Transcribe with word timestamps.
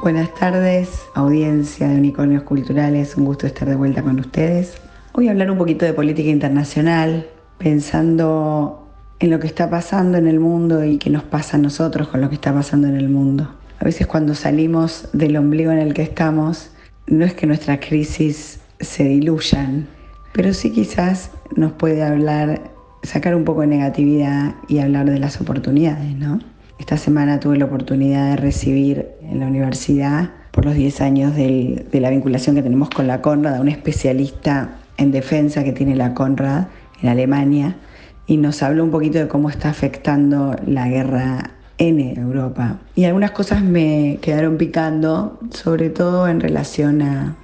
Buenas 0.00 0.32
tardes, 0.32 1.08
audiencia 1.14 1.88
de 1.88 1.96
Unicornios 1.96 2.44
Culturales, 2.44 3.16
un 3.16 3.24
gusto 3.24 3.48
estar 3.48 3.68
de 3.68 3.74
vuelta 3.74 4.00
con 4.00 4.20
ustedes. 4.20 4.80
Voy 5.12 5.26
a 5.26 5.32
hablar 5.32 5.50
un 5.50 5.58
poquito 5.58 5.84
de 5.84 5.92
política 5.92 6.30
internacional, 6.30 7.26
pensando 7.58 8.86
en 9.18 9.30
lo 9.30 9.40
que 9.40 9.48
está 9.48 9.68
pasando 9.68 10.16
en 10.16 10.28
el 10.28 10.38
mundo 10.38 10.84
y 10.84 10.98
qué 10.98 11.10
nos 11.10 11.24
pasa 11.24 11.56
a 11.56 11.60
nosotros 11.60 12.06
con 12.06 12.20
lo 12.20 12.28
que 12.28 12.36
está 12.36 12.54
pasando 12.54 12.86
en 12.86 12.94
el 12.94 13.08
mundo. 13.08 13.52
A 13.80 13.84
veces 13.84 14.06
cuando 14.06 14.36
salimos 14.36 15.08
del 15.12 15.36
ombligo 15.36 15.72
en 15.72 15.78
el 15.78 15.94
que 15.94 16.02
estamos, 16.02 16.70
no 17.08 17.24
es 17.24 17.34
que 17.34 17.48
nuestras 17.48 17.80
crisis 17.80 18.60
se 18.78 19.02
diluyan, 19.02 19.88
pero 20.32 20.54
sí 20.54 20.70
quizás 20.70 21.32
nos 21.56 21.72
puede 21.72 22.04
hablar, 22.04 22.70
sacar 23.02 23.34
un 23.34 23.44
poco 23.44 23.62
de 23.62 23.66
negatividad 23.66 24.54
y 24.68 24.78
hablar 24.78 25.10
de 25.10 25.18
las 25.18 25.40
oportunidades, 25.40 26.14
¿no? 26.14 26.38
Esta 26.78 26.96
semana 26.96 27.40
tuve 27.40 27.58
la 27.58 27.64
oportunidad 27.64 28.30
de 28.30 28.36
recibir 28.36 29.08
en 29.20 29.40
la 29.40 29.46
universidad, 29.46 30.30
por 30.52 30.64
los 30.64 30.74
10 30.74 31.00
años 31.00 31.34
de 31.36 31.86
la 31.92 32.10
vinculación 32.10 32.56
que 32.56 32.62
tenemos 32.62 32.88
con 32.90 33.06
la 33.06 33.20
Conrad, 33.20 33.56
a 33.56 33.60
un 33.60 33.68
especialista 33.68 34.78
en 34.96 35.10
defensa 35.10 35.64
que 35.64 35.72
tiene 35.72 35.96
la 35.96 36.14
Conrad 36.14 36.66
en 37.02 37.08
Alemania, 37.08 37.76
y 38.26 38.36
nos 38.36 38.62
habló 38.62 38.84
un 38.84 38.90
poquito 38.90 39.18
de 39.18 39.26
cómo 39.26 39.50
está 39.50 39.70
afectando 39.70 40.54
la 40.66 40.88
guerra 40.88 41.50
en 41.78 42.00
Europa. 42.00 42.78
Y 42.94 43.04
algunas 43.04 43.32
cosas 43.32 43.62
me 43.62 44.18
quedaron 44.20 44.56
picando, 44.56 45.38
sobre 45.50 45.90
todo 45.90 46.28
en 46.28 46.40
relación 46.40 47.02
a, 47.02 47.36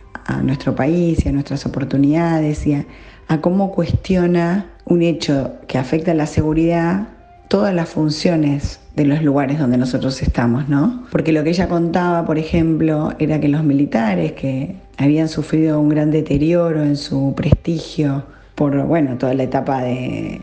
nuestro 0.42 0.74
país 0.74 1.27
y 1.27 1.28
a 1.28 1.32
nuestras 1.32 1.66
oportunidades 1.66 2.66
y 2.66 2.82
a 3.28 3.41
cómo 3.42 3.72
cuestiona 3.72 4.70
un 4.86 5.02
hecho 5.02 5.56
que 5.69 5.77
afecta 5.77 6.12
a 6.12 6.14
la 6.14 6.27
seguridad 6.27 7.08
todas 7.48 7.74
las 7.74 7.91
funciones 7.91 8.80
de 8.96 9.04
los 9.04 9.22
lugares 9.22 9.58
donde 9.58 9.76
nosotros 9.76 10.22
estamos, 10.22 10.68
¿no? 10.68 11.04
Porque 11.10 11.32
lo 11.32 11.42
que 11.42 11.50
ella 11.50 11.68
contaba, 11.68 12.24
por 12.24 12.38
ejemplo, 12.38 13.12
era 13.18 13.40
que 13.40 13.48
los 13.48 13.64
militares 13.64 14.32
que 14.32 14.76
habían 14.96 15.28
sufrido 15.28 15.80
un 15.80 15.88
gran 15.88 16.10
deterioro 16.10 16.82
en 16.82 16.96
su 16.96 17.34
prestigio 17.36 18.24
por, 18.54 18.84
bueno, 18.86 19.19
toda 19.19 19.34
la 19.34 19.42
etapa 19.42 19.82
de, 19.82 20.41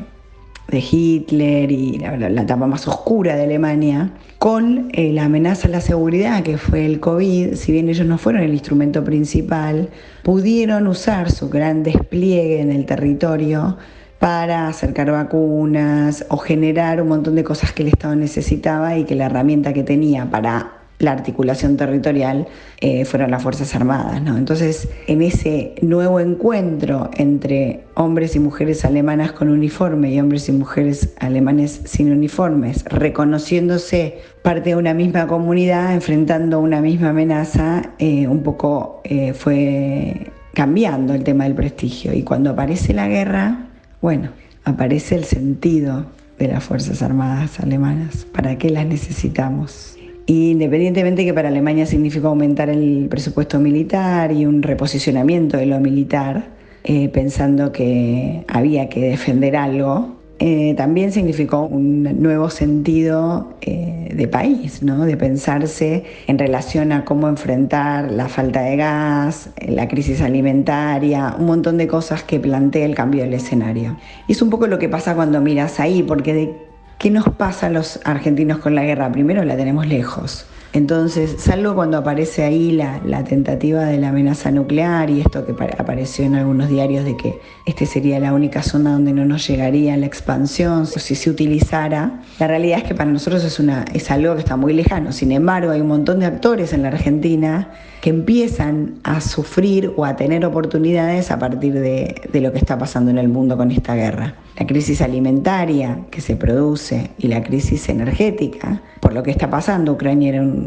Hitler 0.74 1.70
y 1.70 1.98
la, 1.98 2.42
etapa 2.42 2.66
más 2.66 2.88
oscura 2.88 3.36
de 3.36 3.44
Alemania, 3.44 4.12
con 4.38 4.90
eh, 4.94 5.12
la 5.12 5.26
amenaza 5.26 5.68
a 5.68 5.72
la 5.72 5.82
seguridad 5.82 6.44
que 6.44 6.58
fue 6.58 6.86
el 6.86 7.02
COVID, 7.02 7.56
si 7.56 7.74
bien 7.74 7.90
ellos 7.90 8.08
no 8.08 8.18
fueron 8.18 8.42
el 8.42 8.54
instrumento 8.54 9.04
principal, 9.04 9.90
pudieron 10.24 10.88
usar 10.88 11.30
su 11.30 11.50
gran 11.50 11.84
despliegue 11.84 12.62
en 12.62 12.72
el 12.72 12.86
territorio 12.86 13.78
para 14.22 14.68
acercar 14.68 15.10
vacunas 15.10 16.28
o 16.30 16.38
generar 16.38 17.02
un 17.02 17.08
montón 17.08 17.34
de 17.34 17.44
cosas 17.44 17.74
que 17.74 17.82
el 17.82 17.88
Estado 17.90 18.16
necesitaba 18.16 18.96
y 18.96 19.04
que 19.04 19.16
la 19.16 19.26
herramienta 19.26 19.74
que 19.74 19.82
tenía 19.82 20.30
para 20.30 20.74
la 21.00 21.12
articulación 21.12 21.76
territorial 21.76 22.48
eh, 22.82 23.04
fueron 23.06 23.32
las 23.32 23.42
Fuerzas 23.42 23.74
Armadas. 23.74 24.22
¿no? 24.22 24.38
Entonces, 24.38 24.90
en 25.08 25.24
ese 25.24 25.74
nuevo 25.82 26.20
encuentro 26.20 27.10
entre 27.18 27.86
hombres 27.96 28.36
y 28.36 28.40
mujeres 28.40 28.86
alemanas 28.86 29.32
con 29.32 29.50
uniforme 29.50 30.12
y 30.12 30.20
hombres 30.20 30.48
y 30.50 30.52
mujeres 30.52 31.16
alemanes 31.20 31.82
sin 31.86 32.12
uniformes, 32.12 32.86
reconociéndose 32.86 34.20
parte 34.44 34.70
de 34.70 34.76
una 34.76 34.94
misma 34.94 35.26
comunidad, 35.26 35.96
enfrentando 35.96 36.60
una 36.60 36.80
misma 36.80 37.10
amenaza, 37.10 37.82
eh, 37.98 38.28
un 38.28 38.44
poco 38.44 39.02
eh, 39.04 39.34
fue 39.34 40.32
cambiando 40.54 41.16
el 41.16 41.24
tema 41.24 41.46
del 41.46 41.56
prestigio. 41.56 42.14
Y 42.14 42.22
cuando 42.22 42.52
aparece 42.52 42.94
la 42.94 43.08
guerra, 43.08 43.71
bueno, 44.02 44.30
aparece 44.64 45.16
el 45.16 45.26
sentido 45.26 46.06
de 46.40 46.48
las 46.48 46.64
Fuerzas 46.64 47.02
Armadas 47.02 47.60
alemanas. 47.60 48.26
¿Para 48.32 48.58
qué 48.58 48.70
las 48.70 48.86
necesitamos? 48.86 49.96
Independientemente 50.26 51.26
que 51.26 51.34
para 51.34 51.50
Alemania 51.50 51.86
significó 51.86 52.30
aumentar 52.30 52.70
el 52.70 53.08
presupuesto 53.10 53.60
militar 53.60 54.32
y 54.32 54.46
un 54.46 54.64
reposicionamiento 54.64 55.58
de 55.58 55.66
lo 55.66 55.80
militar, 55.80 56.50
eh, 56.84 57.10
pensando 57.10 57.72
que 57.72 58.44
había 58.48 58.90
que 58.90 59.02
defender 59.02 59.56
algo, 59.56 60.21
eh, 60.44 60.74
también 60.76 61.12
significó 61.12 61.68
un 61.68 62.02
nuevo 62.20 62.50
sentido 62.50 63.54
eh, 63.62 64.10
de 64.12 64.28
país, 64.28 64.82
¿no? 64.82 65.06
de 65.06 65.16
pensarse 65.16 66.04
en 66.26 66.40
relación 66.40 66.92
a 66.92 67.06
cómo 67.06 67.28
enfrentar 67.28 68.12
la 68.12 68.28
falta 68.28 68.62
de 68.62 68.76
gas, 68.76 69.52
la 69.68 69.88
crisis 69.88 70.20
alimentaria, 70.20 71.36
un 71.38 71.46
montón 71.46 71.78
de 71.78 71.88
cosas 71.88 72.24
que 72.24 72.40
plantea 72.40 72.88
el 72.88 72.96
cambio 72.96 73.22
del 73.22 73.36
escenario. 73.36 73.98
Y 74.28 74.32
es 74.32 74.42
un 74.42 74.50
poco 74.50 74.66
lo 74.66 74.80
que 74.80 74.90
pasa 74.90 75.14
cuando 75.14 75.42
miras 75.42 75.80
ahí, 75.80 76.02
porque 76.02 76.58
qué 76.98 77.12
nos 77.12 77.30
pasa 77.30 77.68
a 77.68 77.70
los 77.70 78.00
argentinos 78.04 78.58
con 78.58 78.74
la 78.74 78.84
guerra, 78.84 79.12
primero 79.12 79.44
la 79.44 79.56
tenemos 79.56 79.86
lejos. 79.86 80.48
Entonces, 80.74 81.36
salvo 81.38 81.76
cuando 81.76 81.98
aparece 81.98 82.44
ahí 82.44 82.72
la, 82.72 83.24
tentativa 83.26 83.84
de 83.84 83.98
la 83.98 84.10
amenaza 84.10 84.52
nuclear 84.52 85.10
y 85.10 85.20
esto 85.20 85.46
que 85.46 85.52
apareció 85.78 86.24
en 86.24 86.36
algunos 86.36 86.70
diarios 86.70 87.04
de 87.04 87.18
que 87.18 87.40
este 87.66 87.86
sería 87.86 88.20
la 88.20 88.34
única 88.34 88.64
zona 88.64 88.94
donde 88.94 89.12
no 89.12 89.26
nos 89.26 89.46
llegaría 89.48 89.98
la 89.98 90.06
expansión, 90.06 90.88
si 90.88 91.16
se 91.16 91.30
utilizara, 91.30 92.22
la 92.40 92.48
realidad 92.48 92.80
es 92.80 92.84
que 92.86 92.96
para 92.96 93.12
nosotros 93.12 93.44
es, 93.44 93.60
una, 93.60 93.84
es 93.94 94.10
algo 94.12 94.34
que 94.34 94.40
está 94.40 94.56
muy 94.56 94.74
lejano. 94.74 95.12
Sin 95.12 95.34
embargo, 95.34 95.72
hay 95.72 95.82
un 95.82 95.88
montón 95.88 96.20
de 96.20 96.26
actores 96.26 96.72
en 96.72 96.84
la 96.84 96.90
Argentina 96.90 97.72
que 98.02 98.10
empiezan 98.10 98.96
a 99.04 99.20
sufrir 99.20 99.94
o 99.98 100.06
a 100.06 100.16
tener 100.16 100.46
oportunidades 100.46 101.32
a 101.32 101.38
partir 101.38 101.74
de, 101.74 102.16
de 102.32 102.42
lo 102.42 102.52
que 102.54 102.60
está 102.60 102.78
pasando 102.78 103.12
en 103.12 103.18
el 103.18 103.28
mundo 103.28 103.58
con 103.58 103.72
esta 103.72 103.96
guerra. 103.96 104.36
La 104.58 104.66
crisis 104.66 105.02
alimentaria 105.02 106.06
que 106.10 106.22
se 106.22 106.36
produce 106.36 107.12
y 107.18 107.28
la 107.28 107.44
crisis 107.44 107.90
energética 107.90 108.82
por 109.02 109.14
lo 109.14 109.24
que 109.24 109.32
está 109.32 109.50
pasando. 109.50 109.94
Ucrania 109.94 110.30
era 110.30 110.42
un, 110.42 110.61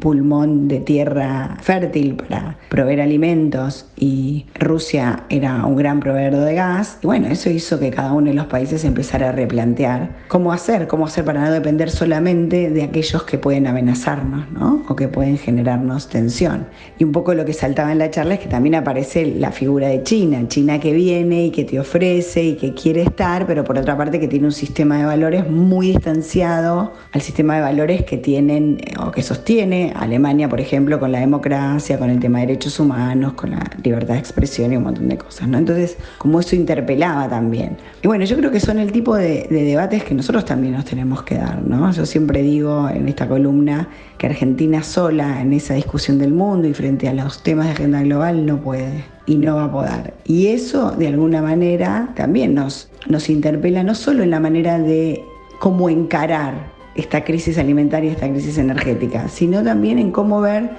pulmón 0.00 0.68
de 0.68 0.80
tierra 0.80 1.56
fértil 1.60 2.14
para 2.14 2.56
proveer 2.68 3.00
alimentos 3.00 3.86
y 3.96 4.46
Rusia 4.54 5.24
era 5.28 5.64
un 5.64 5.76
gran 5.76 6.00
proveedor 6.00 6.44
de 6.44 6.54
gas. 6.54 6.98
Y 7.02 7.06
bueno, 7.06 7.28
eso 7.28 7.50
hizo 7.50 7.78
que 7.78 7.90
cada 7.90 8.12
uno 8.12 8.28
de 8.28 8.34
los 8.34 8.46
países 8.46 8.84
empezara 8.84 9.30
a 9.30 9.32
replantear 9.32 10.16
cómo 10.28 10.52
hacer, 10.52 10.86
cómo 10.86 11.06
hacer 11.06 11.24
para 11.24 11.44
no 11.44 11.50
depender 11.50 11.90
solamente 11.90 12.70
de 12.70 12.82
aquellos 12.82 13.22
que 13.24 13.38
pueden 13.38 13.66
amenazarnos 13.66 14.50
¿no? 14.52 14.84
o 14.88 14.96
que 14.96 15.08
pueden 15.08 15.38
generarnos 15.38 16.08
tensión. 16.08 16.66
Y 16.98 17.04
un 17.04 17.12
poco 17.12 17.34
lo 17.34 17.44
que 17.44 17.52
saltaba 17.52 17.92
en 17.92 17.98
la 17.98 18.10
charla 18.10 18.34
es 18.34 18.40
que 18.40 18.48
también 18.48 18.74
aparece 18.74 19.26
la 19.26 19.52
figura 19.52 19.88
de 19.88 20.02
China, 20.02 20.46
China 20.48 20.80
que 20.80 20.92
viene 20.92 21.46
y 21.46 21.50
que 21.50 21.64
te 21.64 21.78
ofrece 21.78 22.42
y 22.42 22.56
que 22.56 22.74
quiere 22.74 23.02
estar, 23.02 23.46
pero 23.46 23.64
por 23.64 23.78
otra 23.78 23.96
parte 23.96 24.20
que 24.20 24.28
tiene 24.28 24.46
un 24.46 24.52
sistema 24.52 24.98
de 24.98 25.04
valores 25.04 25.48
muy 25.48 25.88
distanciado 25.88 26.92
al 27.12 27.20
sistema 27.20 27.56
de 27.56 27.62
valores 27.62 28.04
que 28.04 28.16
tienen 28.16 28.78
o 28.98 29.10
que 29.10 29.22
sostiene 29.22 29.92
Alemania, 29.96 30.48
por 30.48 30.60
ejemplo, 30.60 30.98
con 30.98 31.12
la 31.12 31.20
democracia, 31.20 31.98
con 31.98 32.10
el 32.10 32.20
tema 32.20 32.40
de 32.40 32.46
derechos 32.46 32.80
humanos, 32.80 33.34
con 33.34 33.50
la 33.50 33.62
libertad 33.82 34.14
de 34.14 34.20
expresión 34.20 34.72
y 34.72 34.76
un 34.76 34.84
montón 34.84 35.08
de 35.08 35.18
cosas, 35.18 35.48
¿no? 35.48 35.58
Entonces, 35.58 35.96
como 36.18 36.40
eso 36.40 36.56
interpelaba 36.56 37.28
también. 37.28 37.76
Y 38.02 38.06
bueno, 38.06 38.24
yo 38.24 38.36
creo 38.36 38.50
que 38.50 38.60
son 38.60 38.78
el 38.78 38.92
tipo 38.92 39.16
de, 39.16 39.46
debates 39.50 40.04
que 40.04 40.14
nosotros 40.14 40.44
también 40.44 40.74
nos 40.74 40.84
tenemos 40.84 41.22
que 41.22 41.36
dar, 41.36 41.62
¿no? 41.62 41.90
Yo 41.92 42.06
siempre 42.06 42.42
digo 42.42 42.88
en 42.88 43.08
esta 43.08 43.28
columna 43.28 43.88
que 44.18 44.26
Argentina 44.26 44.82
sola 44.82 45.40
en 45.40 45.52
esa 45.52 45.74
discusión 45.74 46.18
del 46.18 46.32
mundo 46.32 46.68
y 46.68 46.74
frente 46.74 47.08
a 47.08 47.14
los 47.14 47.42
temas 47.42 47.66
de 47.66 47.72
agenda 47.72 48.02
global 48.02 48.46
no 48.46 48.60
puede 48.60 49.04
y 49.26 49.36
no 49.36 49.56
va 49.56 49.64
a 49.64 49.72
poder. 49.72 50.14
Y 50.24 50.48
eso, 50.48 50.92
de 50.92 51.08
alguna 51.08 51.42
manera, 51.42 52.10
también 52.16 52.54
nos, 52.54 52.90
nos 53.08 53.28
interpela 53.30 53.82
no 53.82 53.94
solo 53.94 54.22
en 54.22 54.30
la 54.30 54.40
manera 54.40 54.78
de 54.78 55.24
cómo 55.60 55.88
encarar 55.88 56.79
esta 56.94 57.24
crisis 57.24 57.58
alimentaria, 57.58 58.12
esta 58.12 58.28
crisis 58.28 58.58
energética, 58.58 59.28
sino 59.28 59.62
también 59.62 59.98
en 59.98 60.10
cómo 60.10 60.40
ver 60.40 60.70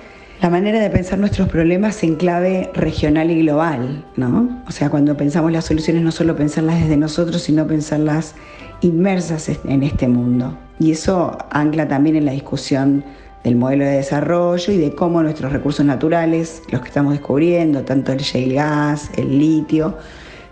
la 0.41 0.49
manera 0.49 0.79
de 0.79 0.89
pensar 0.89 1.19
nuestros 1.19 1.47
problemas 1.49 2.03
en 2.03 2.15
clave 2.15 2.71
regional 2.73 3.29
y 3.29 3.43
global, 3.43 4.03
¿no? 4.15 4.63
O 4.67 4.71
sea, 4.71 4.89
cuando 4.89 5.15
pensamos 5.15 5.51
las 5.51 5.65
soluciones 5.65 6.01
no 6.01 6.11
solo 6.11 6.35
pensarlas 6.35 6.81
desde 6.81 6.97
nosotros, 6.97 7.43
sino 7.43 7.67
pensarlas 7.67 8.33
inmersas 8.81 9.51
en 9.65 9.83
este 9.83 10.07
mundo. 10.07 10.57
Y 10.79 10.91
eso 10.91 11.37
ancla 11.51 11.87
también 11.87 12.15
en 12.15 12.25
la 12.25 12.31
discusión 12.31 13.03
del 13.43 13.55
modelo 13.55 13.85
de 13.85 13.91
desarrollo 13.91 14.73
y 14.73 14.77
de 14.77 14.95
cómo 14.95 15.21
nuestros 15.21 15.51
recursos 15.51 15.85
naturales, 15.85 16.63
los 16.71 16.81
que 16.81 16.87
estamos 16.87 17.13
descubriendo, 17.13 17.83
tanto 17.83 18.11
el 18.11 18.19
shale 18.19 18.55
gas, 18.55 19.11
el 19.17 19.37
litio, 19.37 19.97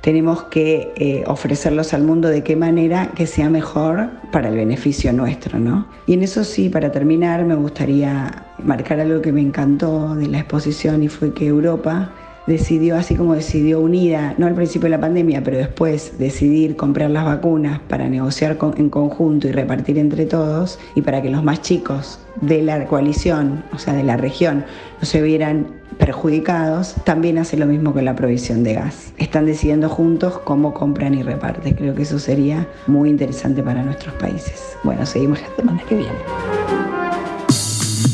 tenemos 0.01 0.43
que 0.43 0.93
eh, 0.95 1.23
ofrecerlos 1.27 1.93
al 1.93 2.03
mundo 2.03 2.29
de 2.29 2.43
qué 2.43 2.55
manera 2.55 3.11
que 3.15 3.27
sea 3.27 3.49
mejor 3.49 4.09
para 4.31 4.49
el 4.49 4.55
beneficio 4.55 5.11
nuestro, 5.13 5.59
¿no? 5.59 5.87
Y 6.07 6.13
en 6.13 6.23
eso 6.23 6.43
sí, 6.43 6.69
para 6.69 6.91
terminar, 6.91 7.45
me 7.45 7.55
gustaría 7.55 8.45
marcar 8.63 8.99
algo 8.99 9.21
que 9.21 9.31
me 9.31 9.41
encantó 9.41 10.15
de 10.15 10.27
la 10.27 10.39
exposición 10.39 11.03
y 11.03 11.07
fue 11.07 11.33
que 11.33 11.47
Europa 11.47 12.11
decidió, 12.49 12.97
así 12.97 13.15
como 13.15 13.35
decidió 13.35 13.79
unida, 13.79 14.33
no 14.39 14.47
al 14.47 14.55
principio 14.55 14.87
de 14.87 14.89
la 14.89 14.99
pandemia, 14.99 15.43
pero 15.43 15.57
después 15.57 16.17
decidir 16.17 16.75
comprar 16.75 17.11
las 17.11 17.23
vacunas 17.23 17.79
para 17.87 18.09
negociar 18.09 18.57
en 18.75 18.89
conjunto 18.89 19.47
y 19.47 19.51
repartir 19.51 19.99
entre 19.99 20.25
todos 20.25 20.79
y 20.95 21.01
para 21.03 21.21
que 21.21 21.29
los 21.29 21.43
más 21.43 21.61
chicos 21.61 22.19
de 22.41 22.63
la 22.63 22.85
coalición, 22.85 23.63
o 23.71 23.77
sea, 23.77 23.93
de 23.93 24.03
la 24.03 24.17
región, 24.17 24.65
no 24.99 25.05
se 25.05 25.21
vieran 25.21 25.67
perjudicados, 25.99 26.95
también 27.03 27.37
hace 27.37 27.55
lo 27.55 27.67
mismo 27.67 27.93
con 27.93 28.03
la 28.03 28.15
provisión 28.15 28.63
de 28.63 28.73
gas. 28.73 29.13
Están 29.17 29.45
decidiendo 29.45 29.87
juntos 29.87 30.39
cómo 30.43 30.73
compran 30.73 31.13
y 31.13 31.21
reparten. 31.21 31.75
Creo 31.75 31.93
que 31.93 32.01
eso 32.01 32.17
sería 32.17 32.67
muy 32.87 33.09
interesante 33.09 33.61
para 33.61 33.83
nuestros 33.83 34.15
países. 34.15 34.75
Bueno, 34.83 35.05
seguimos 35.05 35.39
la 35.41 35.55
semana 35.55 35.83
que 35.87 35.95
viene. 35.95 36.17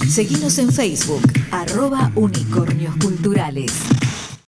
Seguimos 0.09 0.57
en 0.57 0.71
Facebook, 0.71 1.21
arroba 1.51 2.11
unicornios 2.15 2.95
culturales. 2.97 3.71